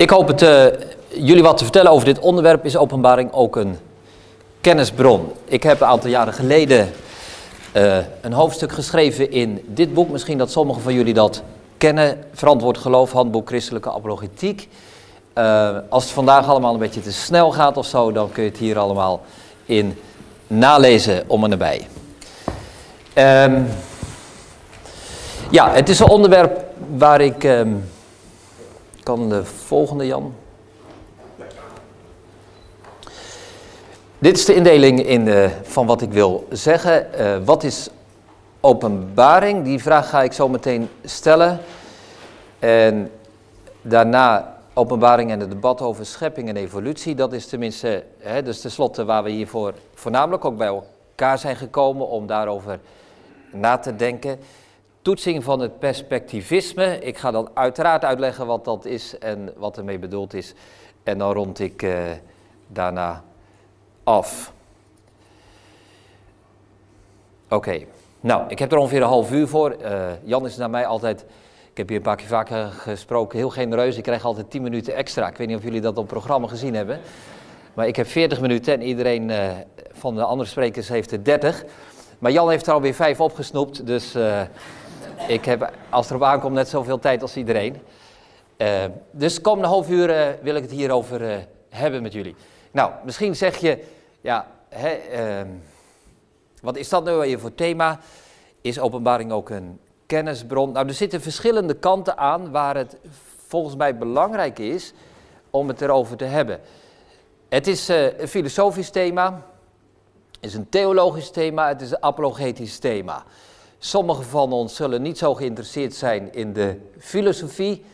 [0.00, 0.66] Ik hoop het, uh,
[1.08, 2.64] jullie wat te vertellen over dit onderwerp.
[2.64, 3.78] Is openbaring ook een
[4.60, 5.32] kennisbron?
[5.44, 6.90] Ik heb een aantal jaren geleden
[7.72, 10.08] uh, een hoofdstuk geschreven in dit boek.
[10.08, 11.42] Misschien dat sommigen van jullie dat
[11.78, 12.24] kennen.
[12.32, 14.68] Verantwoord geloof, handboek christelijke apologetiek.
[15.34, 18.48] Uh, als het vandaag allemaal een beetje te snel gaat of zo, dan kun je
[18.48, 19.20] het hier allemaal
[19.64, 19.98] in
[20.46, 21.86] nalezen om en nabij.
[23.14, 23.66] Um,
[25.50, 26.64] ja, het is een onderwerp
[26.96, 27.44] waar ik...
[27.44, 27.84] Um,
[29.02, 30.34] kan de volgende, Jan?
[34.18, 37.06] Dit is de indeling in de, van wat ik wil zeggen.
[37.20, 37.88] Uh, wat is
[38.60, 39.64] openbaring?
[39.64, 41.60] Die vraag ga ik zo meteen stellen.
[42.58, 43.10] En
[43.82, 47.14] daarna openbaring en het debat over schepping en evolutie.
[47.14, 52.08] Dat is tenminste, hè, dus tenslotte waar we hiervoor voornamelijk ook bij elkaar zijn gekomen
[52.08, 52.80] om daarover
[53.52, 54.38] na te denken.
[55.02, 56.98] Toetsing van het perspectivisme.
[56.98, 60.54] Ik ga dan uiteraard uitleggen wat dat is en wat ermee bedoeld is.
[61.02, 61.98] En dan rond ik uh,
[62.66, 63.24] daarna
[64.04, 64.52] af.
[67.48, 67.80] Oké,
[68.20, 69.76] nou, ik heb er ongeveer een half uur voor.
[69.82, 71.24] Uh, Jan is naar mij altijd,
[71.70, 73.96] ik heb hier een paar keer vaker gesproken, heel genereus.
[73.96, 75.28] Ik krijg altijd 10 minuten extra.
[75.28, 77.00] Ik weet niet of jullie dat op het programma gezien hebben.
[77.74, 79.50] Maar ik heb 40 minuten en iedereen uh,
[79.92, 81.64] van de andere sprekers heeft er 30.
[82.18, 84.16] Maar Jan heeft er alweer 5 opgesnoept, dus
[85.26, 87.76] ik heb als het erop aankomt net zoveel tijd als iedereen.
[88.58, 91.36] Uh, dus komende half uur uh, wil ik het hierover uh,
[91.68, 92.36] hebben met jullie.
[92.70, 93.84] Nou, misschien zeg je,
[94.20, 95.48] ja, hè, ehm,
[96.62, 97.98] wat is dat nou weer voor thema?
[98.60, 100.72] Is openbaring ook een kennisbron?
[100.72, 102.96] Nou, er zitten verschillende kanten aan waar het
[103.46, 104.92] volgens mij belangrijk is
[105.50, 106.60] om het erover te hebben.
[107.48, 109.42] Het is een filosofisch thema,
[110.40, 113.24] het is een theologisch thema, het is een apologetisch thema.
[113.82, 117.84] Sommigen van ons zullen niet zo geïnteresseerd zijn in de filosofie.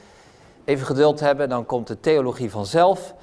[0.65, 3.14] Even geduld hebben, dan komt de theologie vanzelf.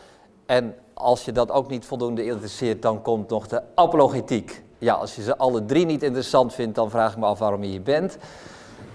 [0.45, 4.63] En als je dat ook niet voldoende interesseert, dan komt nog de apologetiek.
[4.77, 7.63] Ja, als je ze alle drie niet interessant vindt, dan vraag ik me af waarom
[7.63, 8.17] je hier bent.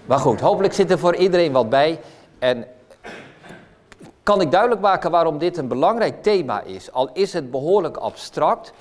[0.06, 2.00] Maar goed, hopelijk zit er voor iedereen wat bij.
[2.38, 2.66] En
[4.22, 6.92] kan ik duidelijk maken waarom dit een belangrijk thema is.
[6.92, 8.72] Al is het behoorlijk abstract,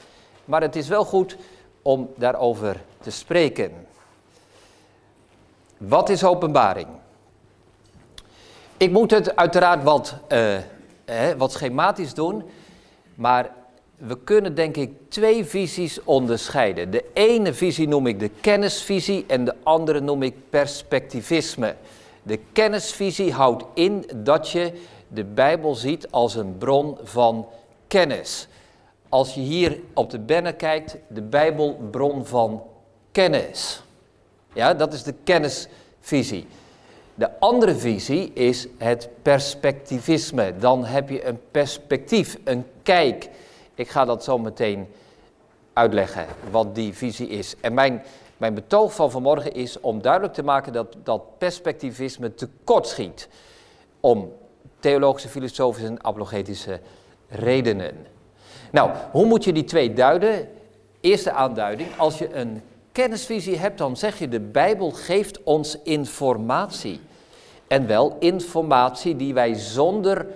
[0.46, 1.38] maar het is wel goed
[1.82, 3.87] om daarover te spreken.
[5.78, 6.88] Wat is openbaring?
[8.78, 10.58] Ik moet het uiteraard wat, eh,
[11.38, 12.44] wat schematisch doen,
[13.16, 13.52] maar
[13.98, 16.92] we kunnen denk ik twee visies onderscheiden.
[16.92, 21.76] De ene visie noem ik de kennisvisie en de andere noem ik perspectivisme.
[22.24, 24.74] De kennisvisie houdt in dat je
[25.08, 27.48] de Bijbel ziet als een bron van
[27.88, 28.48] kennis.
[29.10, 32.64] Als je hier op de banner kijkt, de Bijbel bron van
[33.12, 33.82] kennis.
[34.58, 36.48] Ja, dat is de kennisvisie.
[37.16, 40.54] De andere visie is het perspectivisme.
[40.60, 43.30] Dan heb je een perspectief, een kijk.
[43.76, 44.88] Ik ga dat zo meteen
[45.74, 47.56] uitleggen, wat die visie is.
[47.62, 48.04] En mijn,
[48.38, 53.30] mijn betoog van vanmorgen is om duidelijk te maken dat dat perspectivisme tekortschiet.
[54.00, 54.34] Om
[54.80, 56.80] theologische, filosofische en apologetische
[57.30, 57.96] redenen.
[58.72, 60.50] Nou, hoe moet je die twee duiden?
[61.02, 62.62] Eerste aanduiding, als je een
[62.98, 67.00] kennisvisie hebt, dan zeg je de Bijbel geeft ons informatie.
[67.68, 70.28] En wel informatie die wij zonder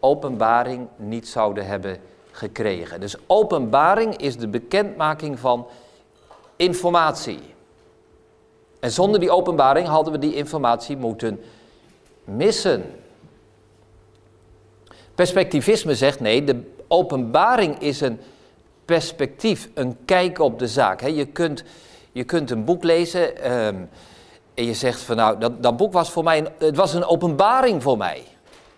[0.00, 1.98] openbaring niet zouden hebben
[2.30, 3.00] gekregen.
[3.00, 5.66] Dus openbaring is de bekendmaking van
[6.56, 7.40] informatie.
[8.80, 11.40] En zonder die openbaring hadden we die informatie moeten
[12.24, 12.84] missen.
[15.14, 18.20] Perspectivisme zegt nee, de openbaring is een
[18.92, 21.00] perspectief, een kijk op de zaak.
[21.00, 21.64] je, kunt,
[22.12, 23.76] je kunt een boek lezen ehm,
[24.54, 27.04] en je zegt van nou, dat, dat boek was voor mij, een, het was een
[27.04, 28.22] openbaring voor mij.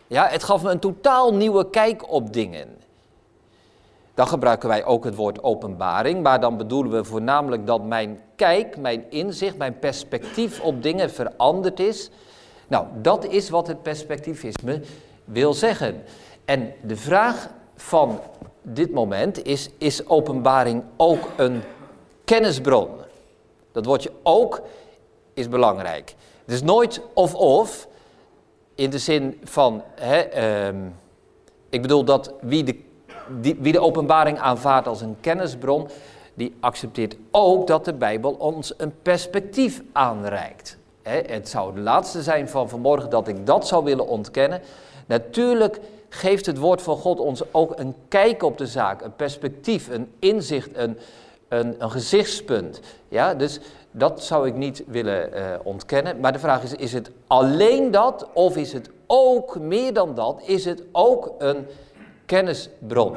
[0.07, 2.69] Ja, het gaf me een totaal nieuwe kijk op dingen.
[4.15, 8.77] Dan gebruiken wij ook het woord openbaring, maar dan bedoelen we voornamelijk dat mijn kijk,
[8.77, 12.11] mijn inzicht, mijn perspectief op dingen veranderd is.
[12.69, 14.81] Nou, dat is wat het perspectivisme
[15.25, 16.03] wil zeggen.
[16.45, 18.21] En de vraag van
[18.65, 21.63] dit moment is, is openbaring ook een
[22.25, 22.89] kennisbron.
[23.73, 24.63] Dat woordje ook
[25.35, 26.15] is belangrijk.
[26.45, 27.89] Het is nooit of-of,
[28.75, 30.77] in de zin van, hè, ehm,
[31.71, 32.77] ik bedoel dat wie de,
[33.61, 35.89] wie de openbaring aanvaardt als een kennisbron,
[36.35, 40.79] die accepteert ook dat de Bijbel ons een perspectief aanreikt.
[41.03, 44.61] Hè, het zou de laatste zijn van vanmorgen dat ik dat zou willen ontkennen.
[45.07, 45.81] Natuurlijk
[46.15, 50.13] geeft het woord van God ons ook een kijk op de zaak, een perspectief, een
[50.19, 50.99] inzicht, een,
[51.49, 52.81] een, een gezichtspunt.
[53.09, 56.21] Ja, dus dat zou ik niet willen uh, ontkennen.
[56.21, 60.43] Maar de vraag is, is het alleen dat of is het ook, meer dan dat,
[60.47, 61.67] is het ook een
[62.27, 63.17] kennisbron.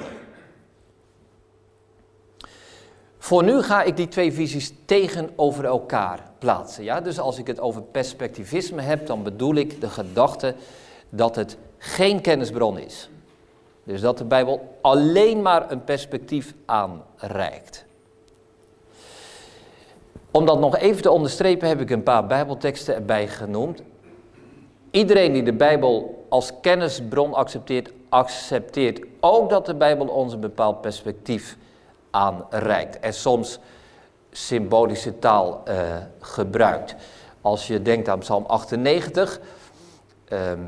[3.17, 6.83] Voor nu ga ik die twee visies tegenover elkaar plaatsen.
[6.83, 7.01] Ja?
[7.01, 10.55] Dus als ik het over perspectivisme heb, dan bedoel ik de gedachte
[11.09, 13.09] dat het geen kennisbron is.
[13.83, 17.85] Dus dat de Bijbel alleen maar een perspectief aanreikt.
[20.31, 23.81] Om dat nog even te onderstrepen heb ik een paar Bijbelteksten erbij genoemd.
[24.91, 30.81] Iedereen die de Bijbel als kennisbron accepteert, accepteert ook dat de Bijbel ons een bepaald
[30.81, 31.57] perspectief
[32.11, 32.99] aanreikt.
[32.99, 33.59] En soms
[34.31, 36.95] symbolische taal uh, gebruikt.
[37.41, 39.39] Als je denkt aan Psalm 98.
[40.27, 40.59] Ehm,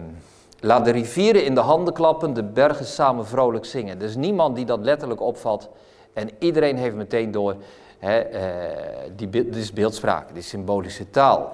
[0.62, 4.02] laat de rivieren in de handen klappen, de bergen samen vrolijk zingen.
[4.02, 5.70] Is niemand die dat letterlijk opvat.
[6.14, 7.56] En iedereen heeft meteen door,
[7.98, 8.42] hè, uh,
[9.16, 11.52] die, dit is beeldspraak, is symbolische taal.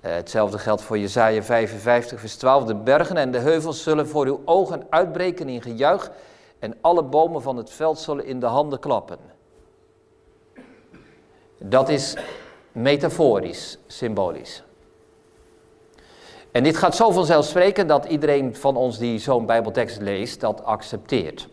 [0.00, 2.64] Uh, hetzelfde geldt voor Jezaja 55, vers 12.
[2.64, 6.10] De bergen en de heuvels zullen voor uw ogen uitbreken in gejuich
[6.58, 9.18] en alle bomen van het veld zullen in de handen klappen.
[11.58, 12.16] Dat is
[12.72, 14.62] metaforisch, symbolisch.
[16.56, 21.48] En dit gaat zo vanzelfsprekend dat iedereen van ons die zo'n Bijbeltekst leest, dat accepteert.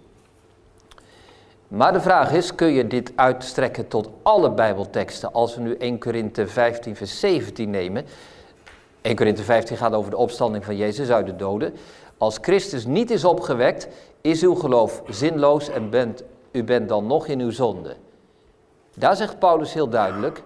[1.68, 5.34] Maar de vraag is, kun je dit uitstrekken tot alle Bijbelteksten?
[5.34, 8.06] Als we nu 1 Korinthe 15, vers 17 nemen.
[9.02, 11.74] 1 Korinthe 15 gaat over de opstanding van Jezus uit de doden.
[12.18, 13.88] Als Christus niet is opgewekt,
[14.22, 17.96] is uw geloof zinloos en bent, u bent dan nog in uw zonde.
[18.98, 20.42] Daar zegt Paulus heel duidelijk,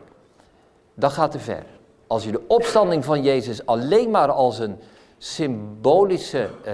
[0.94, 1.64] dat gaat te ver.
[2.08, 4.80] Als je de opstanding van Jezus alleen maar als een
[5.18, 6.74] symbolische uh,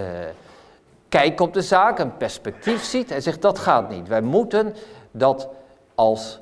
[1.09, 4.07] kijk op de zaak, een perspectief ziet, hij zegt dat gaat niet.
[4.07, 4.75] Wij moeten
[5.11, 5.49] dat
[5.95, 6.39] als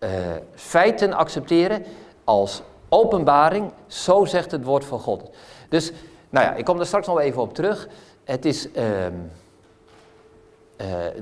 [0.00, 0.10] uh,
[0.54, 1.84] feiten accepteren,
[2.24, 5.30] als openbaring, zo zegt het woord van God.
[5.68, 5.92] Dus,
[6.30, 7.88] nou ja, ik kom er straks nog even op terug.
[8.24, 8.68] Het is...
[8.72, 9.06] Uh,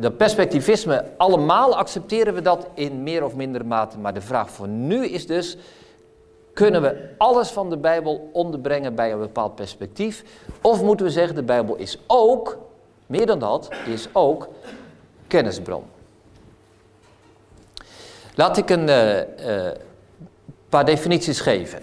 [0.00, 3.98] dat perspectivisme, allemaal accepteren we dat in meer of minder mate.
[3.98, 5.56] Maar de vraag voor nu is dus,
[6.54, 10.24] kunnen we alles van de Bijbel onderbrengen bij een bepaald perspectief?
[10.60, 12.58] Of moeten we zeggen, de Bijbel is ook,
[13.06, 14.48] meer dan dat, is ook
[15.26, 15.84] kennisbron.
[18.34, 19.70] Laat ik een uh, uh,
[20.68, 21.82] paar definities geven.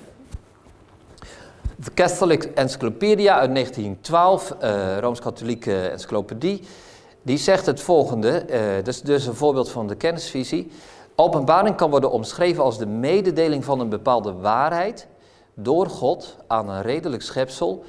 [1.76, 4.56] De Catholic Encyclopedia uit 1912,
[5.00, 6.64] Rooms-Katholieke encyclopedie,
[7.22, 10.72] die zegt het volgende, uh, dat is dus een voorbeeld van de kennisvisie.
[11.22, 15.08] Openbaring kan worden omschreven als de mededeling van een bepaalde waarheid
[15.54, 17.84] door God aan een redelijk schepsel,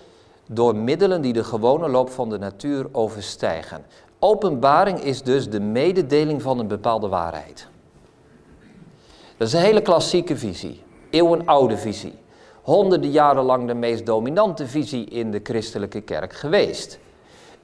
[0.48, 3.84] door middelen die de gewone loop van de natuur overstijgen.
[4.18, 7.68] Openbaring is dus de mededeling van een bepaalde waarheid.
[9.36, 12.14] Dat is een hele klassieke visie, eeuwenoude visie.
[12.62, 16.98] Honderden jaren lang de meest dominante visie in de christelijke kerk geweest.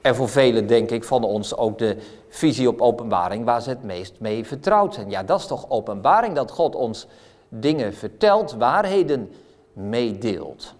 [0.01, 1.97] En voor velen, denk ik, van ons ook de
[2.29, 5.09] visie op openbaring waar ze het meest mee vertrouwd zijn.
[5.09, 7.07] Ja, dat is toch openbaring dat God ons
[7.49, 9.31] dingen vertelt, waarheden
[9.73, 10.73] meedeelt.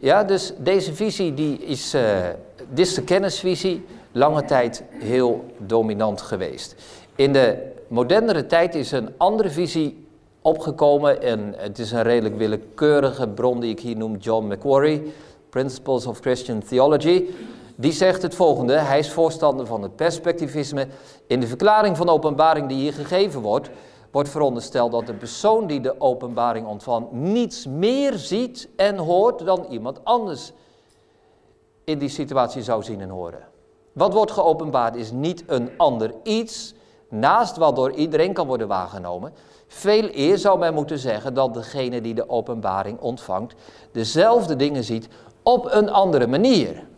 [0.00, 2.02] Ja, dus deze visie die is, uh,
[2.68, 6.74] dit is de kennisvisie, lange tijd heel dominant geweest.
[7.14, 10.06] In de modernere tijd is een andere visie
[10.42, 15.12] opgekomen en het is een redelijk willekeurige bron die ik hier noem, John Macquarie,
[15.50, 17.24] Principles of Christian Theology.
[17.76, 20.86] Die zegt het volgende, hij is voorstander van het perspectivisme.
[21.26, 23.70] In de verklaring van openbaring die hier gegeven wordt,
[24.10, 29.66] wordt verondersteld dat de persoon die de openbaring ontvangt niets meer ziet en hoort dan
[29.70, 30.52] iemand anders
[31.84, 33.48] in die situatie zou zien en horen.
[33.92, 36.74] Wat wordt geopenbaard is niet een ander iets,
[37.08, 39.32] naast wat door iedereen kan worden waargenomen.
[39.66, 43.54] Veel eer zou men moeten zeggen dat degene die de openbaring ontvangt
[43.92, 45.08] dezelfde dingen ziet
[45.42, 46.92] op een andere manier.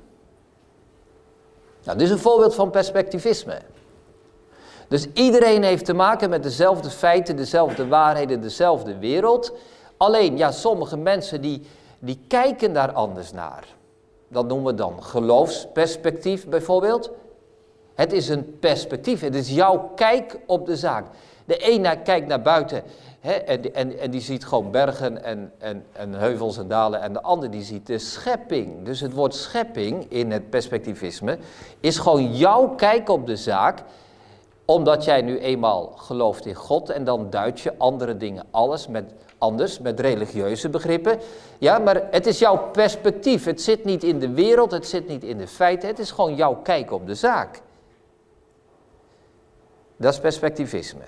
[1.87, 3.59] Nou, dit is een voorbeeld van perspectivisme.
[4.89, 9.53] Dus iedereen heeft te maken met dezelfde feiten, dezelfde waarheden, dezelfde wereld.
[9.97, 11.63] Alleen, ja, sommige mensen die,
[11.99, 13.65] die kijken daar anders naar.
[14.29, 17.11] Dat noemen we dan geloofsperspectief bijvoorbeeld.
[17.95, 21.07] Het is een perspectief, het is jouw kijk op de zaak.
[21.45, 22.83] De ene kijkt naar buiten
[23.27, 27.01] en, en, en die ziet gewoon bergen en, en, en heuvels en dalen.
[27.01, 28.85] En de ander die ziet de schepping.
[28.85, 31.39] Dus het woord schepping in het perspectivisme
[31.81, 33.83] is gewoon jouw kijk op de zaak.
[34.65, 39.13] Omdat jij nu eenmaal gelooft in God en dan duid je andere dingen alles met,
[39.39, 41.19] anders met religieuze begrippen.
[41.59, 43.45] Ja, maar het is jouw perspectief.
[43.45, 45.89] Het zit niet in de wereld, het zit niet in de feiten.
[45.89, 47.63] Het is gewoon jouw kijk op de zaak.
[49.97, 51.03] Dat is perspectivisme.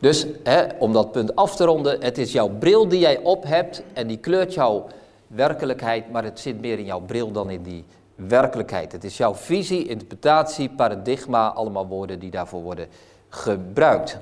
[0.00, 3.44] Dus hè, om dat punt af te ronden, het is jouw bril die jij op
[3.44, 4.86] hebt en die kleurt jouw
[5.26, 7.84] werkelijkheid, maar het zit meer in jouw bril dan in die
[8.14, 8.92] werkelijkheid.
[8.92, 12.88] Het is jouw visie, interpretatie, paradigma, allemaal woorden die daarvoor worden
[13.28, 14.18] gebruikt.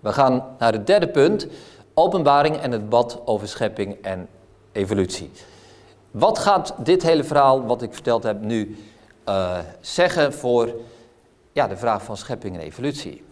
[0.00, 1.46] We gaan naar het derde punt,
[1.94, 4.28] openbaring en het bad over schepping en
[4.72, 5.30] evolutie.
[6.10, 8.76] Wat gaat dit hele verhaal, wat ik verteld heb, nu
[9.28, 10.74] uh, zeggen voor
[11.52, 13.24] ja, de vraag van schepping en evolutie?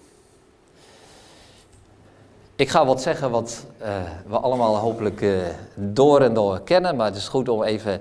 [2.57, 3.89] Ik ga wat zeggen wat uh,
[4.27, 5.43] we allemaal hopelijk uh,
[5.75, 8.01] door en door kennen, maar het is goed om even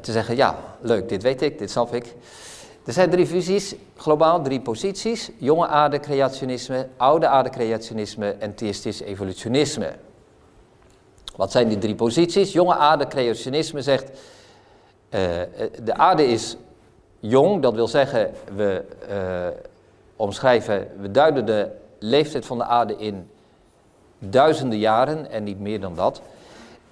[0.00, 2.14] te zeggen, ja, leuk, dit weet ik, dit snap ik.
[2.84, 5.30] Er zijn drie visies, globaal drie posities.
[5.38, 9.92] Jonge aarde creationisme, oude aarde creationisme en theïstisch evolutionisme.
[11.36, 12.52] Wat zijn die drie posities?
[12.52, 14.10] Jonge aarde creationisme zegt,
[15.82, 16.56] de aarde is
[17.20, 18.84] jong, dat wil zeggen, we
[20.16, 21.70] omschrijven, we duiden de
[22.02, 23.30] leeftijd van de aarde in
[24.18, 26.22] duizenden jaren en niet meer dan dat.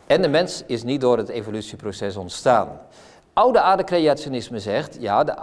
[0.07, 2.81] En de mens is niet door het evolutieproces ontstaan.
[3.33, 5.35] Oude aarde creationisme zegt, ja, de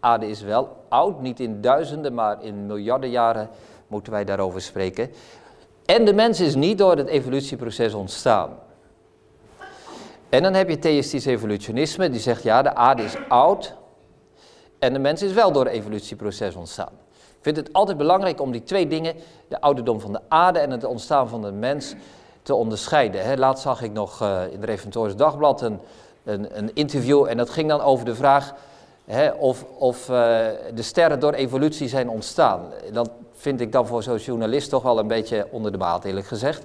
[0.00, 3.48] aarde is wel oud, niet in duizenden, maar in miljarden jaren
[3.86, 5.10] moeten wij daarover spreken.
[5.84, 8.58] En de mens is niet door het evolutieproces ontstaan.
[10.28, 13.74] En dan heb je theïstisch evolutionisme, die zegt ja, de aarde is oud
[14.78, 16.92] en de mens is wel door het evolutieproces ontstaan.
[17.12, 19.14] Ik vind het altijd belangrijk om die twee dingen,
[19.48, 21.94] de ouderdom van de aarde en het ontstaan van de mens,
[22.42, 23.38] te onderscheiden.
[23.38, 25.78] Laatst zag ik nog uh, in het Reformatorisch Dagblad een,
[26.24, 28.54] een, een interview en dat ging dan over de vraag
[29.38, 30.16] of, of uh,
[30.74, 32.60] de sterren door evolutie zijn ontstaan.
[32.92, 36.26] Dat vind ik dan voor zo'n journalist toch wel een beetje onder de maat, eerlijk
[36.26, 36.64] gezegd.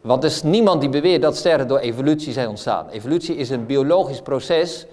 [0.00, 2.88] Want er is niemand die beweert dat sterren door evolutie zijn ontstaan.
[2.88, 4.86] Evolutie is een biologisch proces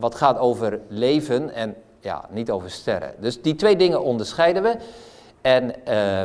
[0.00, 3.14] wat gaat over leven en ja, niet over sterren.
[3.18, 4.76] Dus die twee dingen onderscheiden we.
[5.40, 6.22] En uh,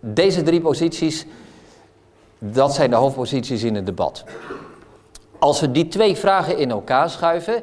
[0.00, 1.26] deze drie posities,
[2.38, 4.24] dat zijn de hoofdposities in het debat.
[5.38, 7.62] Als we die twee vragen in elkaar schuiven,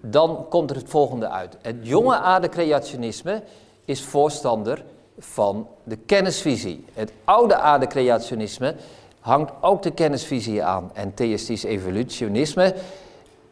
[0.00, 1.56] dan komt er het volgende uit.
[1.62, 3.42] Het jonge aardecreationisme
[3.84, 4.84] is voorstander
[5.18, 6.84] van de kennisvisie.
[6.92, 8.74] Het oude aardecreationisme
[9.20, 10.90] hangt ook de kennisvisie aan.
[10.94, 12.74] En theïstisch evolutionisme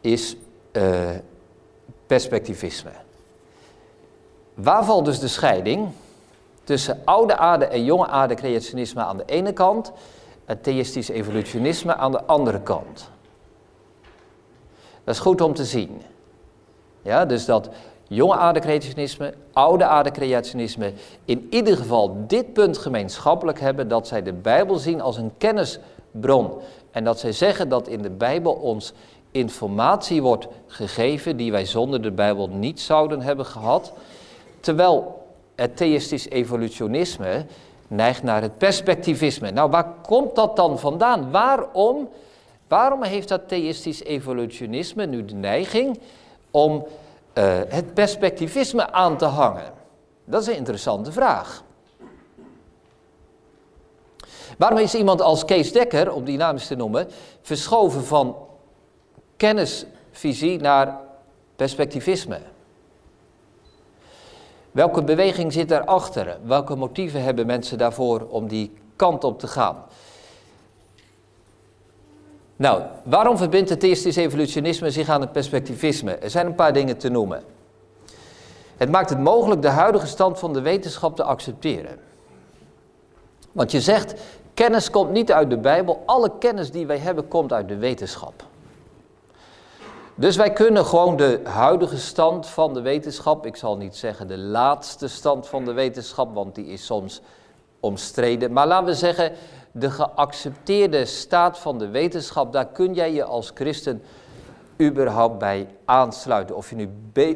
[0.05, 0.35] is
[0.71, 1.09] uh,
[2.05, 2.91] perspectivisme.
[4.53, 5.87] Waar valt dus de scheiding
[6.63, 9.91] tussen oude aarde en jonge aardecreationisme aan de ene kant,
[10.45, 13.09] en theïstisch evolutionisme aan de andere kant?
[15.03, 16.01] Dat is goed om te zien.
[17.01, 17.69] Ja, dus dat
[18.07, 20.93] jonge aardecreationisme, oude aardecreationisme
[21.25, 26.51] in ieder geval dit punt gemeenschappelijk hebben dat zij de Bijbel zien als een kennisbron.
[26.91, 28.93] En dat zij zeggen dat in de Bijbel ons
[29.35, 33.93] informatie wordt gegeven die wij zonder de Bijbel niet zouden hebben gehad.
[34.59, 35.25] Terwijl
[35.55, 37.45] het theïstisch evolutionisme
[37.87, 39.51] neigt naar het perspectivisme.
[39.51, 41.31] Nou, waar komt dat dan vandaan?
[41.31, 42.09] Waarom,
[42.67, 45.99] waarom heeft dat theïstisch evolutionisme nu de neiging
[46.51, 46.85] om
[47.33, 49.73] uh, het perspectivisme aan te hangen?
[50.25, 51.63] Dat is een interessante vraag.
[54.57, 57.07] Waarom is iemand als Kees Dekker, om die naam te noemen,
[57.41, 58.35] verschoven van
[59.37, 60.99] kennisvisie naar
[61.55, 62.39] perspectivisme?
[64.71, 66.37] Welke beweging zit daarachter?
[66.43, 69.83] Welke motieven hebben mensen daarvoor om die kant op te gaan?
[72.55, 76.15] Nou, waarom verbindt het theïstisch evolutionisme zich aan het perspectivisme?
[76.15, 77.43] Er zijn een paar dingen te noemen.
[78.77, 81.97] Het maakt het mogelijk de huidige stand van de wetenschap te accepteren.
[83.51, 84.13] Want je zegt,
[84.53, 88.43] kennis komt niet uit de Bijbel, alle kennis die wij hebben komt uit de wetenschap.
[90.17, 94.37] Dus wij kunnen gewoon de huidige stand van de wetenschap, ik zal niet zeggen de
[94.37, 97.21] laatste stand van de wetenschap, want die is soms
[97.79, 99.31] omstreden, maar laten we zeggen
[99.71, 104.01] de geaccepteerde staat van de wetenschap, daar kun jij je als christen
[104.81, 106.55] überhaupt bij aansluiten.
[106.55, 106.89] Of je nu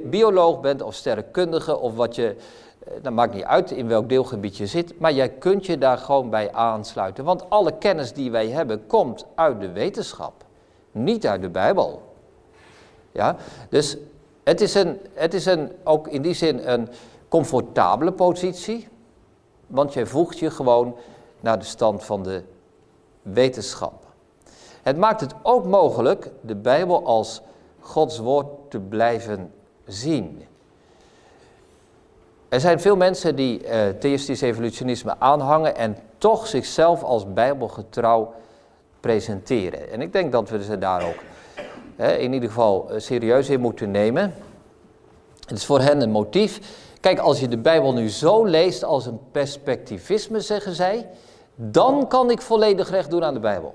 [0.03, 2.35] bioloog bent of sterrenkundige of wat je,
[2.79, 5.97] eh, dat maakt niet uit in welk deelgebied je zit, maar jij kunt je daar
[5.97, 7.23] gewoon bij aansluiten.
[7.23, 10.33] Want alle kennis die wij hebben komt uit de wetenschap,
[10.91, 12.08] niet uit de Bijbel.
[13.19, 13.35] Ja?
[13.69, 13.97] Dus
[14.43, 16.87] het is, een, het is een, ook in die zin een
[17.27, 18.87] comfortabele positie,
[19.67, 20.95] want jij voegt je gewoon
[21.39, 22.43] naar de stand van de
[23.21, 23.93] wetenschap.
[24.81, 27.41] Het maakt het ook mogelijk de Bijbel als
[27.79, 29.51] Gods woord te blijven
[29.85, 30.43] zien.
[32.49, 38.33] Er zijn veel mensen die uh, theïstisch evolutionisme aanhangen en toch zichzelf als bijbelgetrouw
[38.99, 39.91] presenteren.
[39.91, 41.28] En ik denk dat we ze daar ook
[41.99, 44.33] in ieder geval eh, serieus in moeten nemen.
[45.39, 46.59] Het is voor hen een motief.
[46.99, 51.09] Kijk, als je de Bijbel nu zo leest als een perspectivisme, zeggen zij,
[51.55, 53.73] dan kan ik volledig recht doen aan de Bijbel.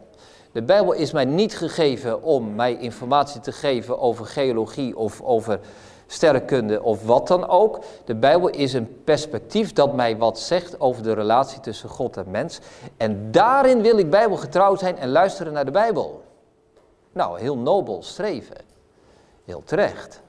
[0.53, 5.61] De Bijbel is mij niet gegeven om mij informatie te geven over geologie of over
[6.07, 7.79] sterrenkunde of wat dan ook.
[8.05, 12.31] De Bijbel is een perspectief dat mij wat zegt over de relatie tussen God en
[12.31, 12.59] mens.
[12.97, 16.24] En daarin wil ik bijbelgetrouw zijn en luisteren naar de Bijbel.
[17.15, 18.57] Nou, heel nobel streven.
[19.45, 20.23] Heel terecht.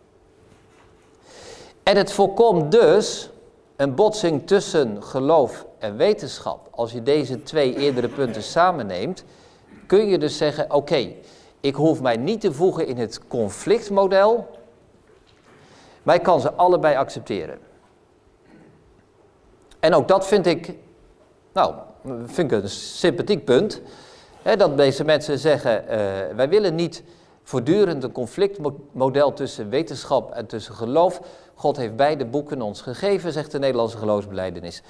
[1.84, 3.30] En het voorkomt dus
[3.76, 6.68] een botsing tussen geloof en wetenschap.
[6.72, 9.24] Als je deze twee eerdere punten samenneemt,
[9.88, 11.14] kun je dus zeggen: oké,
[11.60, 14.48] ik hoef mij niet te voegen in het conflictmodel,
[16.04, 17.60] maar ik kan ze allebei accepteren.
[19.80, 20.74] En ook dat vind ik,
[21.54, 21.76] nou,
[22.26, 23.82] vind ik een sympathiek punt.
[24.54, 25.90] Dat deze mensen zeggen: uh,
[26.36, 27.04] wij willen niet
[27.44, 31.22] voortdurend een conflictmodel tussen wetenschap en tussen geloof.
[31.56, 34.82] God heeft beide boeken ons gegeven, zegt de Nederlandse geloofsbeleidenis.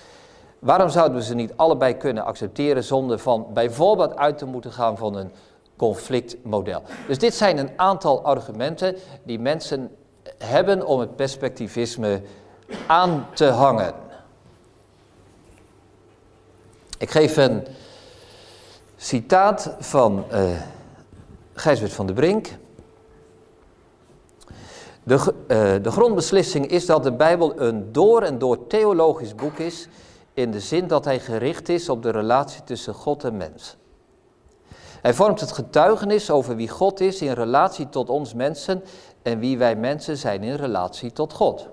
[0.59, 4.97] Waarom zouden we ze niet allebei kunnen accepteren zonder van bijvoorbeeld uit te moeten gaan
[4.97, 5.31] van een
[5.75, 6.81] conflictmodel?
[7.07, 9.95] Dus dit zijn een aantal argumenten die mensen
[10.37, 12.21] hebben om het perspectivisme
[12.87, 13.93] aan te hangen.
[16.97, 17.67] Ik geef een
[18.97, 20.49] citaat van uh,
[21.53, 22.57] Gijsbert van der Brink.
[25.03, 29.87] De, uh, de grondbeslissing is dat de Bijbel een door en door theologisch boek is,
[30.33, 33.77] in de zin dat hij gericht is op de relatie tussen God en mens.
[35.01, 38.83] Hij vormt het getuigenis over wie God is in relatie tot ons mensen
[39.21, 41.67] en wie wij mensen zijn in relatie tot God.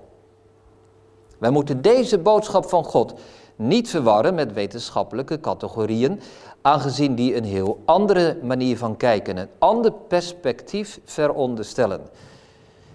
[1.39, 3.15] Wij moeten deze boodschap van God
[3.57, 6.21] niet verwarren met wetenschappelijke categorieën,
[6.61, 12.01] aangezien die een heel andere manier van kijken, een ander perspectief veronderstellen.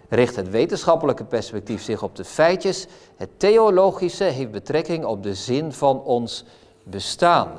[0.09, 5.72] Richt het wetenschappelijke perspectief zich op de feitjes, het theologische heeft betrekking op de zin
[5.74, 6.46] van ons
[6.83, 7.50] bestaan.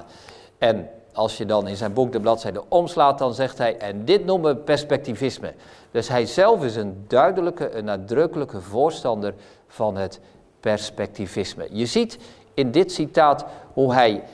[0.59, 4.25] En als je dan in zijn boek de bladzijde omslaat, dan zegt hij, en dit
[4.25, 5.55] noemen we perspectivisme.
[5.91, 9.35] Dus hij zelf is een duidelijke, een nadrukkelijke voorstander
[9.67, 10.21] van het
[10.61, 11.69] perspectivisme.
[11.71, 12.19] Je ziet
[12.59, 14.25] in dit citaat hoe hij,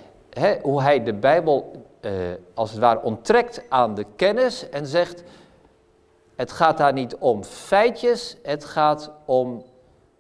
[0.63, 2.13] hoe hij de Bijbel eh,
[2.55, 5.23] als het ware onttrekt aan de kennis en zegt,
[6.37, 9.65] het gaat daar niet om feitjes, het gaat om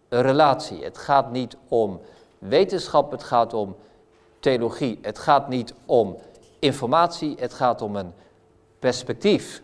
[0.08, 0.84] een relatie.
[0.84, 2.00] Het gaat niet om
[2.38, 3.76] wetenschap, het gaat om
[4.40, 4.98] theologie.
[5.02, 6.18] Het gaat niet om
[6.58, 8.12] informatie, het gaat om een
[8.78, 9.62] perspectief.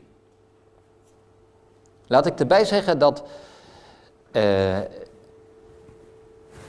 [2.07, 3.23] Laat ik erbij zeggen dat.
[4.33, 4.79] Uh,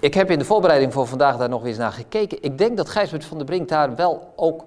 [0.02, 2.38] ik heb in de voorbereiding voor vandaag daar nog eens naar gekeken.
[2.42, 4.66] Ik denk dat Gijsbert van der Brink daar wel ook.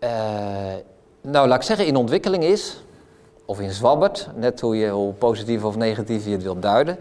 [0.00, 0.10] Uh,
[1.20, 2.82] nou, laat ik zeggen, in ontwikkeling is.
[3.44, 6.98] Of in zwabbert, net hoe, je, hoe positief of negatief je het wilt duiden.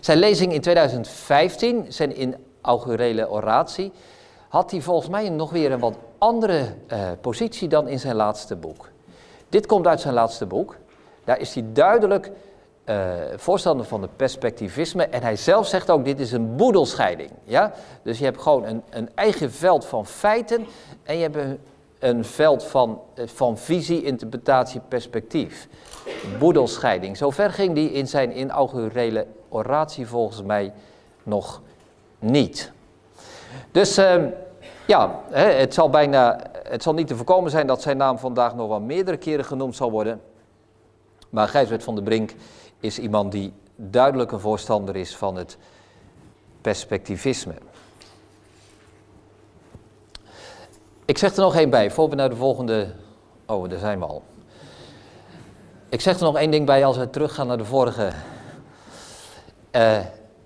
[0.00, 2.20] Zijn lezing in 2015, zijn
[2.62, 3.92] inaugurele oratie,
[4.48, 8.56] had hij volgens mij nog weer een wat andere uh, positie dan in zijn laatste
[8.56, 8.88] boek.
[9.48, 10.76] Dit komt uit zijn laatste boek.
[11.24, 12.30] Daar is hij duidelijk
[12.90, 12.96] uh,
[13.36, 15.04] voorstander van het perspectivisme.
[15.04, 17.30] En hij zelf zegt ook, dit is een boedelscheiding.
[17.44, 17.72] Ja?
[18.02, 20.66] Dus je hebt gewoon een, een eigen veld van feiten
[21.02, 21.58] en je hebt
[21.98, 25.68] een, veld van, eh, van visie, interpretatie, perspectief.
[26.38, 27.16] Boedelscheiding.
[27.16, 30.72] Zover ging hij in zijn inaugurele oratie volgens mij
[31.22, 31.62] nog
[32.18, 32.72] niet.
[33.70, 34.24] Dus uh,
[34.86, 38.68] ja, het zal, bijna, het zal niet te voorkomen zijn dat zijn naam vandaag nog
[38.68, 40.20] wel meerdere keren genoemd zal worden.
[41.30, 42.34] Maar Gijsbert van der Brink
[42.80, 45.58] is iemand die duidelijk een voorstander is van het
[46.60, 47.54] perspectivisme.
[51.04, 52.94] Ik zeg er nog één bij, voor we naar de volgende.
[53.46, 54.22] Oh, daar zijn we al.
[55.88, 58.12] Ik zeg er nog één ding bij als we teruggaan naar de vorige.
[59.72, 59.98] Uh,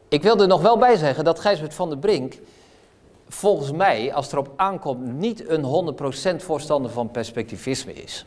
[0.09, 2.39] ik wil er nog wel bij zeggen dat Gijsbert van der Brink
[3.29, 5.95] volgens mij, als het erop aankomt, niet een
[6.41, 8.27] 100% voorstander van perspectivisme is.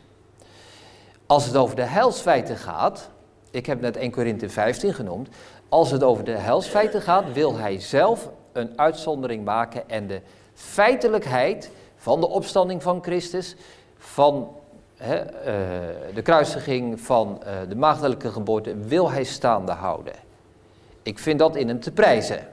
[1.26, 3.10] Als het over de heilsfeiten gaat,
[3.58, 5.30] ik heb net 1 Korinthe 15 genoemd,
[5.70, 10.22] als het over de heilsfeiten gaat, wil hij zelf een uitzondering maken en de
[10.54, 13.56] feitelijkheid van de opstanding van Christus,
[13.98, 14.52] van
[15.02, 15.08] uh,
[16.14, 20.14] de kruisiging, van uh, de maagdelijke geboorte, wil hij staande houden.
[21.04, 22.48] Ik vind dat in hem te prijzen.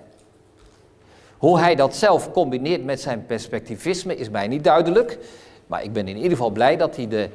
[1.39, 5.19] Hoe hij dat zelf combineert met zijn perspectivisme is mij niet duidelijk.
[5.67, 7.29] Maar ik ben in ieder geval blij dat hij de,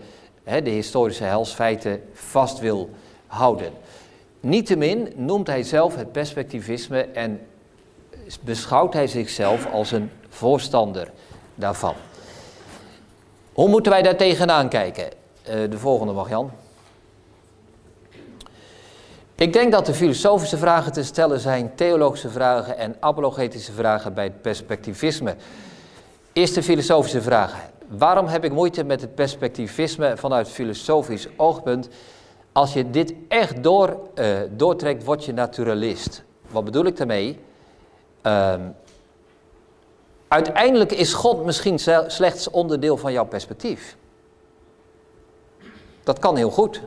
[0.43, 2.89] de historische helsfeiten vast wil
[3.30, 3.72] houden.
[4.39, 7.42] Niettemin noemt hij zelf het perspectivisme en
[8.42, 11.12] beschouwt hij zichzelf als een voorstander
[11.56, 11.94] daarvan.
[13.54, 15.04] Hoe moeten wij daar tegenaan kijken?
[15.04, 16.52] Uh, de volgende mag Jan.
[19.36, 24.24] Ik denk dat de filosofische vragen te stellen zijn, theologische vragen en apologetische vragen bij
[24.24, 25.36] het perspectivisme.
[26.34, 27.56] Eerste filosofische vraag.
[27.88, 31.89] Waarom heb ik moeite met het perspectivisme vanuit filosofisch oogpunt?
[32.52, 36.24] Als je dit echt door, uh, doortrekt, word je naturalist.
[36.48, 37.40] Wat bedoel ik daarmee?
[38.24, 38.54] Uh,
[40.28, 43.98] uiteindelijk is God misschien slechts onderdeel van jouw perspectief.
[46.04, 46.82] Dat kan heel goed.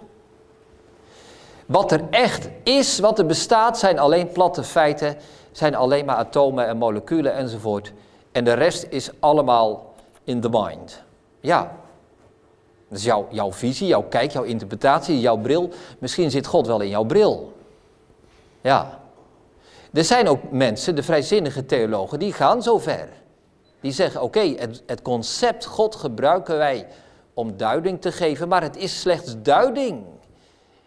[1.67, 5.17] Wat er echt is, wat er bestaat, zijn alleen platte feiten,
[5.53, 7.93] zijn alleen maar atomen en moleculen enzovoort.
[8.33, 9.95] En de rest is allemaal
[10.25, 11.03] in the mind.
[11.41, 11.77] Ja,
[12.93, 15.71] jouw, jouw visie, jouw kijk, jouw interpretatie, jouw bril.
[15.99, 17.53] Misschien zit God wel in jouw bril.
[18.61, 19.01] Ja.
[19.93, 23.09] Er zijn ook mensen, de vrijzinnige theologen, die gaan zo ver.
[23.81, 26.87] Die zeggen, oké, het, het concept God gebruiken wij
[27.35, 30.05] om duiding te geven, maar het is slechts duiding.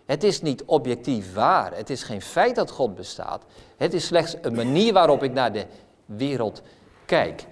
[0.06, 1.76] Het is niet objectief waar.
[1.76, 3.44] Het is geen feit dat God bestaat.
[3.78, 5.66] Het is slechts een manier waarop ik naar de
[6.06, 6.62] wereld
[7.06, 7.46] kijk.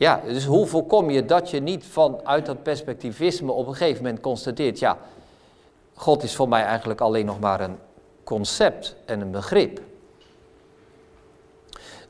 [0.00, 4.22] Ja, dus hoe voorkom je dat je niet vanuit dat perspectivisme op een gegeven moment
[4.22, 4.98] constateert, ja,
[5.94, 7.78] God is voor mij eigenlijk alleen nog maar een
[8.24, 9.80] concept en een begrip.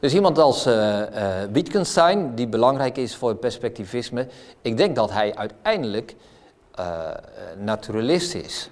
[0.00, 1.04] Dus iemand als uh, uh,
[1.52, 4.26] Wittgenstein, die belangrijk is voor het perspectivisme,
[4.62, 6.14] ik denk dat hij uiteindelijk
[6.78, 7.08] uh,
[7.58, 8.70] naturalist is.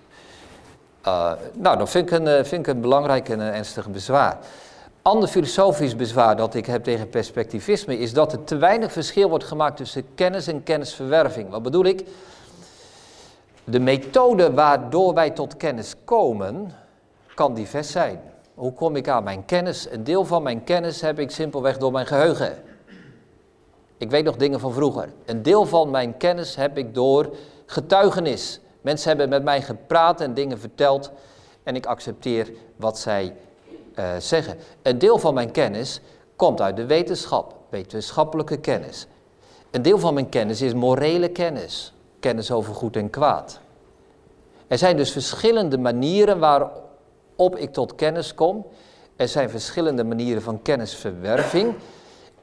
[1.52, 4.38] nou, dat vind ik, een, vind ik een belangrijk en een ernstig bezwaar.
[5.08, 9.44] Ander filosofisch bezwaar dat ik heb tegen perspectivisme is dat er te weinig verschil wordt
[9.44, 11.50] gemaakt tussen kennis en kennisverwerving.
[11.50, 12.08] Wat bedoel ik?
[13.64, 16.74] De methode waardoor wij tot kennis komen
[17.34, 18.20] kan divers zijn.
[18.54, 19.90] Hoe kom ik aan mijn kennis?
[19.90, 22.62] Een deel van mijn kennis heb ik simpelweg door mijn geheugen.
[23.98, 25.08] Ik weet nog dingen van vroeger.
[25.26, 28.60] Een deel van mijn kennis heb ik door getuigenis.
[28.80, 31.10] Mensen hebben met mij gepraat en dingen verteld
[31.62, 33.34] en ik accepteer wat zij
[33.98, 34.58] uh, zeggen.
[34.82, 36.00] Een deel van mijn kennis
[36.36, 39.06] komt uit de wetenschap, wetenschappelijke kennis.
[39.70, 43.60] Een deel van mijn kennis is morele kennis, kennis over goed en kwaad.
[44.66, 48.66] Er zijn dus verschillende manieren waarop ik tot kennis kom.
[49.16, 51.74] Er zijn verschillende manieren van kennisverwerving.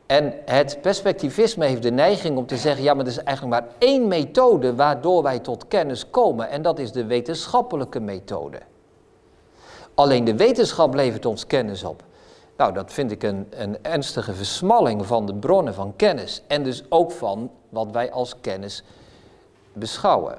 [0.05, 3.73] En het perspectivisme heeft de neiging om te zeggen, ja, maar er is eigenlijk maar
[3.77, 6.49] één methode waardoor wij tot kennis komen.
[6.49, 8.59] En dat is de wetenschappelijke methode.
[9.95, 12.03] Alleen de wetenschap levert ons kennis op.
[12.57, 16.41] Nou, dat vind ik een, een ernstige versmalling van de bronnen van kennis.
[16.47, 18.83] En dus ook van wat wij als kennis
[19.73, 20.37] beschouwen.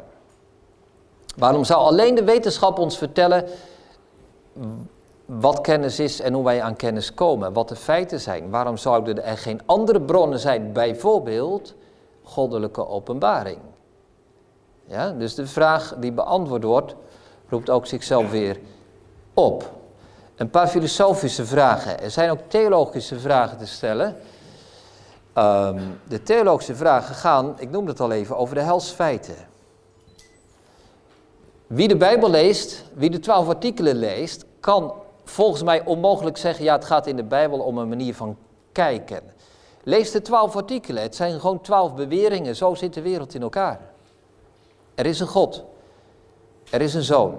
[1.36, 3.44] Waarom zou alleen de wetenschap ons vertellen
[5.24, 8.50] wat kennis is en hoe wij aan kennis komen, wat de feiten zijn?
[8.50, 11.74] Waarom zouden er geen andere bronnen zijn, bijvoorbeeld
[12.22, 13.58] goddelijke openbaring?
[14.84, 16.94] Ja, dus de vraag die beantwoord wordt,
[17.48, 18.58] roept ook zichzelf weer
[19.36, 19.70] op.
[20.36, 22.00] Een paar filosofische vragen.
[22.00, 24.16] Er zijn ook theologische vragen te stellen.
[25.38, 29.36] Um, de theologische vragen gaan, ik noem het al even, over de helsfeiten.
[31.66, 34.94] Wie de Bijbel leest, wie de twaalf artikelen leest, kan
[35.24, 38.36] volgens mij onmogelijk zeggen, ja het gaat in de Bijbel om een manier van
[38.72, 39.20] kijken.
[39.82, 43.80] Lees de twaalf artikelen, het zijn gewoon twaalf beweringen, zo zit de wereld in elkaar.
[44.94, 45.64] Er is een God,
[46.70, 47.38] er is een zoon,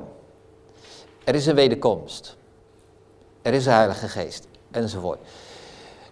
[1.28, 2.38] er is een wederkomst.
[3.42, 4.48] Er is een Heilige Geest.
[4.72, 5.20] Enzovoort.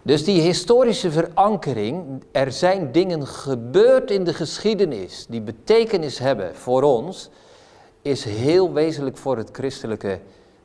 [0.02, 6.82] Dus die historische verankering, er zijn dingen gebeurd in de geschiedenis die betekenis hebben voor
[6.82, 7.30] ons,
[8.02, 10.20] is heel wezenlijk voor het christelijke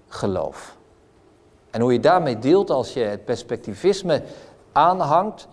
[0.08, 0.78] geloof.
[1.70, 4.24] En hoe je daarmee deelt als je het perspectivisme
[4.72, 5.48] aanhangt,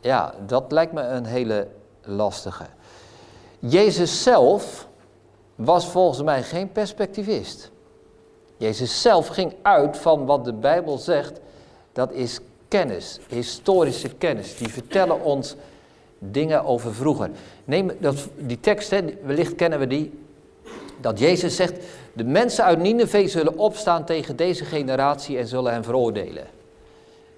[0.00, 1.68] ja, dat lijkt me een hele
[2.02, 2.66] lastige.
[3.58, 4.88] Jezus zelf
[5.54, 7.71] was volgens mij geen perspectivist.
[8.62, 11.40] Jezus zelf ging uit van wat de Bijbel zegt.
[11.92, 14.56] Dat is kennis, historische kennis.
[14.56, 15.56] Die vertellen ons
[16.18, 17.30] dingen over vroeger.
[17.64, 20.20] Neem dat, die tekst, hè, wellicht kennen we die.
[21.00, 21.72] Dat Jezus zegt,
[22.12, 26.44] de mensen uit Nineveh zullen opstaan tegen deze generatie en zullen hen veroordelen.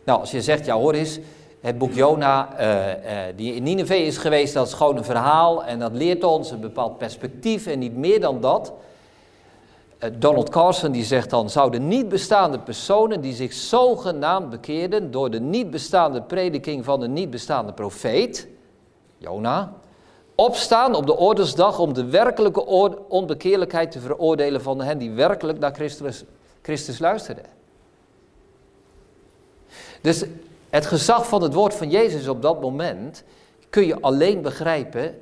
[0.04, 1.18] Nou, als je zegt, ja hoor eens,
[1.60, 2.92] het boek Jona, uh, uh,
[3.36, 6.60] die in Nineveh is geweest, dat is gewoon een verhaal en dat leert ons een
[6.60, 8.72] bepaald perspectief en niet meer dan dat.
[9.98, 15.30] Eh, Donald Carson die zegt dan, zouden niet bestaande personen die zich zogenaamd bekeerden door
[15.30, 18.48] de niet bestaande prediking van de niet bestaande profeet,
[19.18, 19.72] Jona,
[20.34, 22.64] opstaan op de oordeelsdag om de werkelijke
[23.08, 26.24] onbekeerlijkheid te veroordelen van hen die werkelijk naar Christus,
[26.62, 27.44] Christus luisterden.
[30.00, 30.24] Dus
[30.70, 33.24] het gezag van het woord van Jezus op dat moment
[33.70, 35.20] kun je alleen begrijpen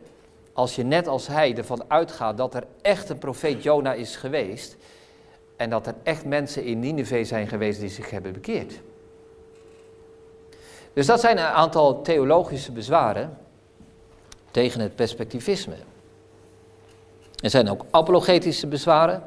[0.52, 4.76] als je net als hij ervan uitgaat dat er echt een profeet Jona is geweest
[5.56, 8.80] En dat er echt mensen in Nineveh zijn geweest die zich hebben bekeerd.
[10.92, 13.38] Dus dat zijn een aantal theologische bezwaren
[14.50, 15.74] tegen het perspectivisme.
[17.42, 19.22] Er zijn ook apologetische bezwaren.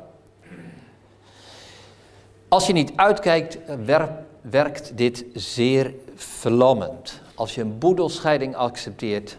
[2.48, 3.58] Als je niet uitkijkt,
[4.42, 7.22] werkt dit zeer verlammend.
[7.36, 9.38] Als je een boedelscheiding accepteert,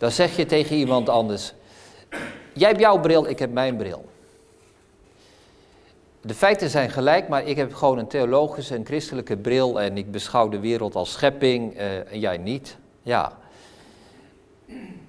[0.00, 1.52] dan zeg je tegen iemand anders:
[2.52, 4.04] Jij hebt jouw bril, ik heb mijn bril.
[6.20, 10.10] De feiten zijn gelijk, maar ik heb gewoon een theologische en christelijke bril en ik
[10.10, 12.76] beschouw de wereld als schepping uh, en jij niet.
[13.02, 13.38] Ja,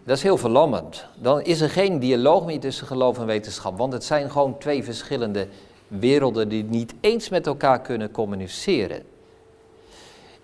[0.04, 1.06] dat is heel verlammend.
[1.16, 4.84] Dan is er geen dialoog meer tussen geloof en wetenschap, want het zijn gewoon twee
[4.84, 5.48] verschillende
[5.88, 9.04] werelden die niet eens met elkaar kunnen communiceren.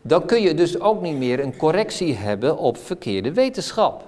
[0.02, 4.07] Dan kun je dus ook niet meer een correctie hebben op verkeerde wetenschap.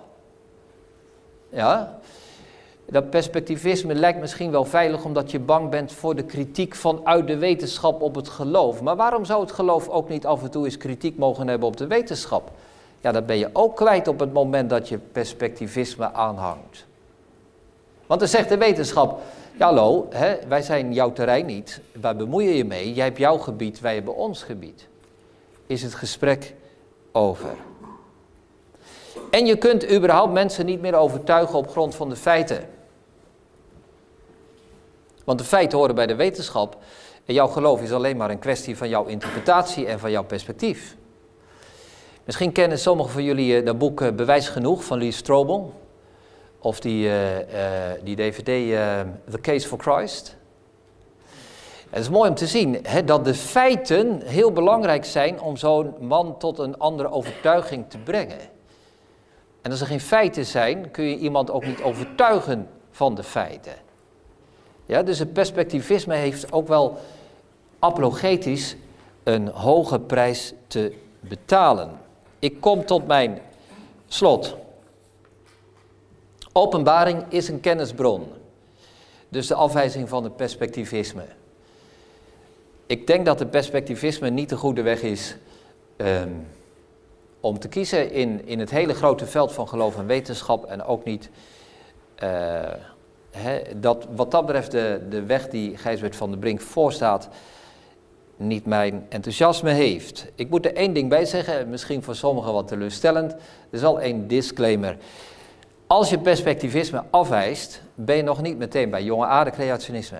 [1.49, 1.99] Ja?
[2.85, 7.38] Dat perspectivisme lijkt misschien wel veilig omdat je bang bent voor de kritiek vanuit de
[7.38, 8.81] wetenschap op het geloof.
[8.81, 11.77] Maar waarom zou het geloof ook niet af en toe eens kritiek mogen hebben op
[11.77, 12.51] de wetenschap?
[13.01, 16.85] Ja, dat ben je ook kwijt op het moment dat je perspectivisme aanhangt.
[18.05, 19.21] Want dan zegt de wetenschap,
[19.57, 22.93] ja hallo, hè, wij zijn jouw terrein niet, waar bemoei je je mee?
[22.93, 24.88] Jij hebt jouw gebied, wij hebben ons gebied.
[25.65, 26.55] Is het gesprek
[27.12, 27.49] over.
[29.29, 32.69] En je kunt überhaupt mensen niet meer overtuigen op grond van de feiten.
[35.25, 36.77] Want de feiten horen bij de wetenschap.
[37.25, 40.95] En jouw geloof is alleen maar een kwestie van jouw interpretatie en van jouw perspectief.
[42.23, 45.73] Misschien kennen sommigen van jullie eh, dat boek eh, Bewijs Genoeg van Lee Strobel.
[46.61, 47.15] Of die, uh,
[48.03, 48.45] die DVD
[49.29, 50.35] The Case for Christ.
[51.89, 56.37] Het is mooi om te zien dat de feiten heel belangrijk zijn om zo'n man
[56.37, 58.37] tot een andere overtuiging te brengen.
[59.61, 63.73] En als er geen feiten zijn, kun je iemand ook niet overtuigen van de feiten.
[64.85, 66.97] Ja, dus het perspectivisme heeft ook wel
[67.79, 68.75] apologetisch
[69.23, 71.99] een hoge prijs te betalen.
[72.39, 73.39] Ik kom tot mijn
[74.07, 74.57] slot.
[76.51, 78.27] Openbaring is een kennisbron.
[79.29, 81.25] Dus de afwijzing van het perspectivisme.
[82.85, 85.35] Ik denk dat het perspectivisme niet de goede weg is
[85.97, 86.29] ehm,
[87.39, 91.04] om te kiezen in, in het hele grote veld van geloof en wetenschap en ook
[91.04, 91.30] niet
[92.23, 92.62] uh,
[93.75, 97.30] dat wat dat betreft de, de weg die Gijsbert van der Brink voorstaat
[98.36, 100.25] niet mijn enthousiasme heeft.
[100.36, 103.32] Ik moet er één ding bij zeggen, misschien voor sommigen wat teleurstellend.
[103.32, 104.97] Er is al één disclaimer.
[105.88, 110.19] Als je perspectivisme afwijst, ben je nog niet meteen bij jonge aardecreationisme.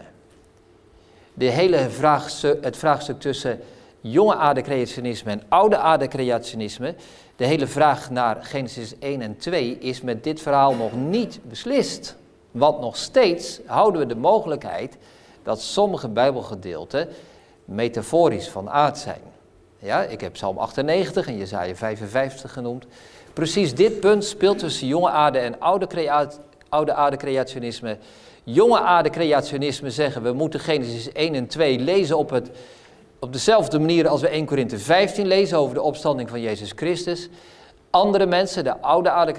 [1.34, 3.60] De hele vraagstuk, het vraagstuk tussen
[4.02, 6.96] jonge aardecreationisme en oude aardecreationisme,
[7.36, 12.16] de hele vraag naar Genesis 1 en 2 is met dit verhaal nog niet beslist.
[12.52, 14.98] Want nog steeds houden we de mogelijkheid
[15.44, 17.08] dat sommige Bijbelgedeelten
[17.66, 19.22] metaforisch van aard zijn.
[19.80, 22.86] Ja, ik heb Psalm 98 en Jezaja 55 genoemd.
[23.34, 26.20] Precies dit punt speelt tussen jonge aarde en oude,
[26.70, 27.98] oude aarde-creationisme.
[28.44, 32.50] Jonge aarde-creationisme zeggen we moeten Genesis 1 en 2 lezen op, het,
[33.20, 37.30] op dezelfde manier als we 1 Korinthe 15 lezen over de opstanding van Jezus Christus.
[37.90, 39.34] Andere mensen, de oude aarde